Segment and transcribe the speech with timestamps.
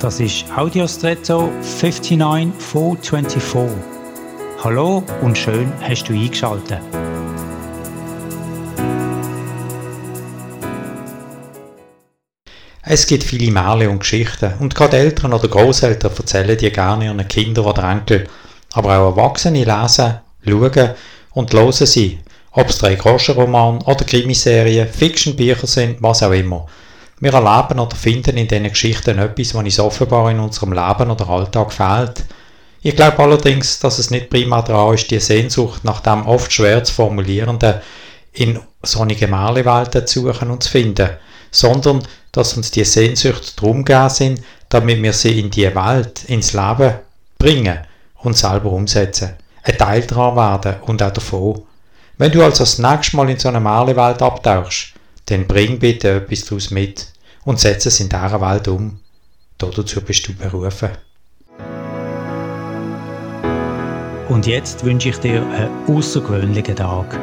[0.00, 3.78] Das ist Audiostretto 59424.
[4.62, 6.80] Hallo und schön hast du eingeschaltet.
[12.82, 17.26] Es gibt viele Male und Geschichten und gerade Eltern oder Großeltern erzählen die gerne ihren
[17.26, 18.28] Kindern oder Enkel,
[18.74, 20.90] aber auch Erwachsene lesen, schauen
[21.32, 22.18] und hören sie,
[22.50, 26.66] ob es drei Groschenroman oder Krimiserien, Fiction-Bücher sind, was auch immer–
[27.18, 31.28] wir erleben oder finden in diesen Geschichten etwas, was uns offenbar in unserem Leben oder
[31.28, 32.24] Alltag fehlt.
[32.82, 36.84] Ich glaube allerdings, dass es nicht prima daran ist, die Sehnsucht nach dem oft schwer
[36.84, 37.76] zu formulierenden
[38.32, 41.10] in sonnige Malewelten zu suchen und zu finden,
[41.50, 46.52] sondern dass uns die Sehnsucht darum gegeben sind, damit wir sie in die Welt, ins
[46.52, 46.96] Leben
[47.38, 47.78] bringen
[48.18, 49.36] und selber umsetzen.
[49.62, 51.62] Ein Teil daran werden und auch davon.
[52.18, 54.92] Wenn du also das nächste Mal in so eine Malewelt abtauchst,
[55.26, 57.06] dann bring bitte etwas daraus mit
[57.46, 58.98] und setze es in dieser Welt um.
[59.56, 60.90] Dazu bist du berufen.
[64.28, 67.18] Und jetzt wünsche ich dir einen außergewöhnlichen Tag.